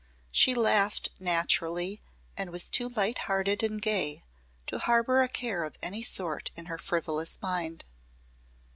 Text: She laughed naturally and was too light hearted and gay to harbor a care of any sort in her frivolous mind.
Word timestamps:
She 0.31 0.55
laughed 0.55 1.09
naturally 1.19 2.01
and 2.35 2.49
was 2.49 2.71
too 2.71 2.89
light 2.89 3.19
hearted 3.29 3.61
and 3.61 3.79
gay 3.79 4.23
to 4.65 4.79
harbor 4.79 5.21
a 5.21 5.29
care 5.29 5.63
of 5.63 5.77
any 5.79 6.01
sort 6.01 6.49
in 6.55 6.65
her 6.65 6.79
frivolous 6.79 7.37
mind. 7.39 7.85